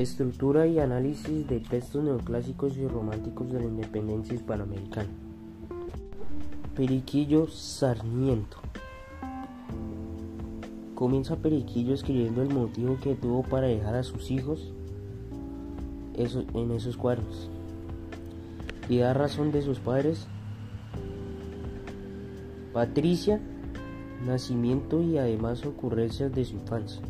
Estructura 0.00 0.66
y 0.66 0.78
análisis 0.78 1.46
de 1.46 1.60
textos 1.60 2.02
neoclásicos 2.02 2.74
y 2.78 2.88
románticos 2.88 3.52
de 3.52 3.58
la 3.58 3.66
independencia 3.66 4.34
hispanoamericana. 4.34 5.10
Periquillo 6.74 7.48
Sarmiento. 7.48 8.56
Comienza 10.94 11.36
Periquillo 11.36 11.92
escribiendo 11.92 12.40
el 12.40 12.48
motivo 12.48 12.96
que 12.98 13.14
tuvo 13.14 13.42
para 13.42 13.66
dejar 13.66 13.94
a 13.94 14.02
sus 14.02 14.30
hijos 14.30 14.72
en 16.14 16.70
esos 16.70 16.96
cuadros 16.96 17.50
y 18.88 19.00
da 19.00 19.12
razón 19.12 19.52
de 19.52 19.60
sus 19.60 19.80
padres. 19.80 20.26
Patricia, 22.72 23.38
nacimiento 24.24 25.02
y 25.02 25.18
además 25.18 25.66
ocurrencias 25.66 26.32
de 26.32 26.46
su 26.46 26.54
infancia. 26.54 27.02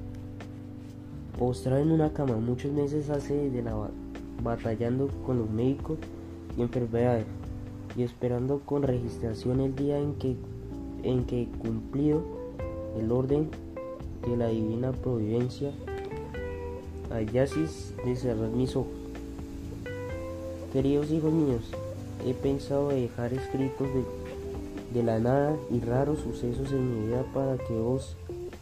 Postrada 1.41 1.81
en 1.81 1.91
una 1.91 2.13
cama 2.13 2.37
muchos 2.37 2.71
meses 2.71 3.09
hace 3.09 3.49
de 3.49 3.63
la 3.63 3.75
batallando 4.43 5.09
con 5.25 5.39
los 5.39 5.49
médicos 5.49 5.97
y 6.55 6.61
enfermedades 6.61 7.25
y 7.97 8.03
esperando 8.03 8.61
con 8.61 8.83
registración 8.83 9.61
el 9.61 9.75
día 9.75 9.99
en 9.99 10.17
que 10.17 10.37
en 11.03 11.25
que 11.25 11.49
cumplido 11.63 12.23
el 12.99 13.11
orden 13.11 13.49
de 14.29 14.37
la 14.37 14.49
divina 14.49 14.93
providencia 14.93 15.73
hallasis 17.09 17.95
de 18.05 18.17
cerrar 18.17 18.51
mis 18.51 18.77
ojos. 18.77 18.93
Queridos 20.75 21.11
hijos 21.11 21.33
míos, 21.33 21.71
he 22.27 22.35
pensado 22.35 22.91
dejar 22.91 23.33
escritos 23.33 23.89
de, 23.89 24.05
de 24.93 25.03
la 25.03 25.19
nada 25.19 25.57
y 25.71 25.81
raros 25.81 26.19
sucesos 26.19 26.71
en 26.73 27.01
mi 27.01 27.07
vida 27.07 27.25
para 27.33 27.57
que 27.57 27.73
os 27.79 28.15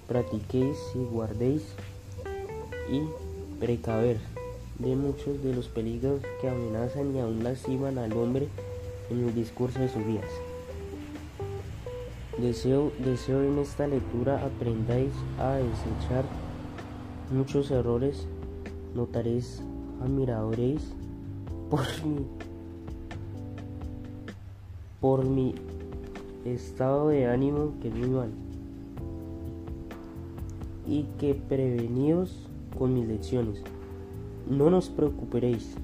practiquéis 0.07 0.79
y 0.95 1.13
guardéis 1.13 1.75
y 2.91 3.03
precaver 3.61 4.19
de 4.79 4.95
muchos 4.95 5.43
de 5.43 5.55
los 5.55 5.69
peligros 5.69 6.21
que 6.41 6.49
amenazan 6.49 7.15
y 7.15 7.21
aún 7.21 7.43
lastiman 7.43 7.99
al 7.99 8.13
hombre 8.13 8.49
en 9.11 9.25
el 9.25 9.35
discurso 9.35 9.81
de 9.81 9.89
sus 9.89 10.07
días. 10.07 10.29
Deseo, 12.39 12.93
deseo 13.05 13.43
en 13.43 13.59
esta 13.59 13.89
lectura 13.89 14.45
aprendáis 14.45 15.13
a 15.41 15.55
desechar 15.55 16.25
muchos 17.33 17.71
errores, 17.73 18.27
notaréis, 18.95 19.61
admiraréis 20.01 20.83
por 21.69 21.81
mi, 22.05 22.27
por 25.01 25.25
mi 25.25 25.55
estado 26.45 27.09
de 27.09 27.27
ánimo 27.27 27.73
que 27.83 27.89
es 27.89 27.95
muy 27.95 28.09
mal 28.09 28.31
y 30.87 31.03
que 31.19 31.35
prevenidos 31.35 32.48
con 32.79 32.95
mis 32.95 33.07
lecciones. 33.07 33.63
No 34.49 34.71
nos 34.71 34.89
preocuparéis, 34.89 35.75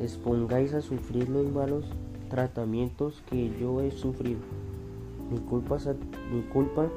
expongáis 0.00 0.74
a 0.74 0.82
sufrir 0.82 1.28
los 1.28 1.50
malos 1.50 1.86
tratamientos 2.28 3.22
que 3.30 3.50
yo 3.58 3.80
he 3.80 3.90
sufrido. 3.90 4.40
Mi 5.30 5.38
culpa, 5.38 5.78
mi 6.32 6.42
culpa 6.42 6.88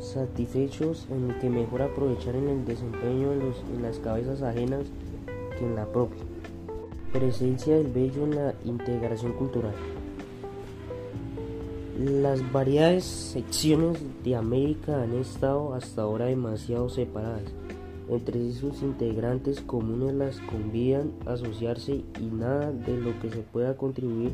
satisfechos 0.00 1.06
en 1.10 1.38
que 1.40 1.48
mejor 1.48 1.82
aprovechar 1.82 2.34
en 2.34 2.48
el 2.48 2.64
desempeño 2.64 3.32
en, 3.32 3.40
en 3.74 3.82
las 3.82 3.98
cabezas 3.98 4.42
ajenas 4.42 4.84
que 5.58 5.64
en 5.64 5.76
la 5.76 5.86
propia. 5.86 6.22
Presencia 7.12 7.76
del 7.76 7.88
bello 7.88 8.24
en 8.24 8.34
la 8.34 8.54
integración 8.64 9.32
cultural. 9.32 9.74
Las 11.98 12.50
variadas 12.52 13.04
secciones 13.04 13.98
de 14.24 14.34
América 14.34 15.02
han 15.02 15.12
estado 15.12 15.74
hasta 15.74 16.00
ahora 16.00 16.24
demasiado 16.24 16.88
separadas. 16.88 17.42
Entre 18.08 18.50
sus 18.54 18.80
integrantes 18.80 19.60
comunes 19.60 20.14
las 20.14 20.38
convidan 20.40 21.12
a 21.26 21.34
asociarse 21.34 22.02
y 22.18 22.24
nada 22.32 22.72
de 22.72 22.96
lo 22.96 23.20
que 23.20 23.28
se 23.28 23.40
pueda 23.40 23.76
contribuir 23.76 24.32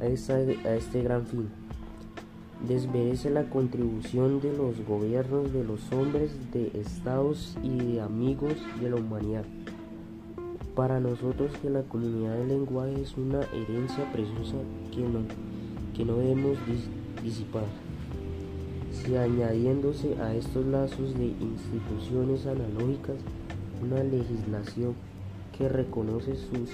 a, 0.00 0.04
a 0.04 0.74
este 0.76 1.02
gran 1.02 1.26
fin. 1.26 1.48
Desmerece 2.68 3.30
la 3.30 3.50
contribución 3.50 4.40
de 4.40 4.56
los 4.56 4.86
gobiernos, 4.86 5.52
de 5.52 5.64
los 5.64 5.80
hombres, 5.92 6.30
de 6.52 6.70
estados 6.80 7.58
y 7.64 7.78
de 7.78 8.00
amigos 8.00 8.54
de 8.80 8.90
la 8.90 8.96
humanidad. 8.96 9.44
Para 10.76 11.00
nosotros 11.00 11.50
que 11.60 11.68
la 11.68 11.82
comunidad 11.82 12.36
del 12.36 12.48
lenguaje 12.48 13.02
es 13.02 13.16
una 13.16 13.40
herencia 13.52 14.10
preciosa 14.12 14.54
que 14.92 15.00
no, 15.00 15.20
que 15.94 16.04
no 16.04 16.16
debemos 16.16 16.58
disipar. 17.22 17.64
Si 18.92 19.16
añadiéndose 19.16 20.14
a 20.20 20.34
estos 20.34 20.64
lazos 20.66 21.14
de 21.18 21.26
instituciones 21.26 22.46
analógicas 22.46 23.16
una 23.82 24.02
legislación 24.02 24.94
que 25.56 25.68
reconoce 25.68 26.36
sus, 26.36 26.70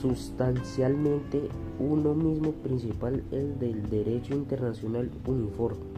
sustancialmente 0.00 1.48
uno 1.78 2.14
mismo 2.14 2.52
principal, 2.52 3.22
el 3.30 3.58
del 3.58 3.88
derecho 3.88 4.34
internacional 4.34 5.10
uniforme, 5.26 5.96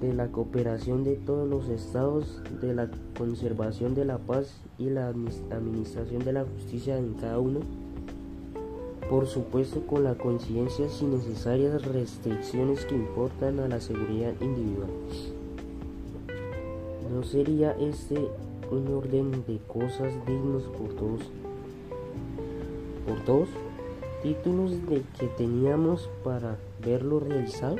de 0.00 0.12
la 0.14 0.28
cooperación 0.28 1.02
de 1.02 1.16
todos 1.16 1.48
los 1.48 1.68
estados, 1.68 2.40
de 2.60 2.74
la 2.74 2.88
conservación 3.16 3.94
de 3.94 4.04
la 4.04 4.18
paz 4.18 4.60
y 4.78 4.90
la 4.90 5.08
administración 5.08 6.24
de 6.24 6.32
la 6.32 6.44
justicia 6.44 6.96
en 6.96 7.14
cada 7.14 7.38
uno, 7.38 7.60
por 9.08 9.26
supuesto 9.26 9.86
con 9.86 10.04
la 10.04 10.14
conciencia 10.14 10.88
sin 10.88 11.12
necesarias 11.12 11.82
restricciones 11.84 12.84
que 12.84 12.94
importan 12.94 13.58
a 13.60 13.68
la 13.68 13.80
seguridad 13.80 14.34
individual. 14.40 14.90
¿No 17.12 17.22
sería 17.22 17.72
este 17.80 18.28
un 18.70 18.88
orden 18.94 19.44
de 19.46 19.58
cosas 19.66 20.12
dignos 20.26 20.64
por 20.64 20.88
todos? 20.94 21.22
¿Por 23.06 23.20
todos? 23.24 23.48
¿Títulos 24.22 24.72
de 24.86 25.02
que 25.18 25.26
teníamos 25.38 26.10
para 26.22 26.58
verlo 26.84 27.20
realizado? 27.20 27.76